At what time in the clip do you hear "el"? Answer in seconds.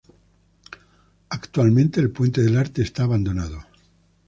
1.99-2.09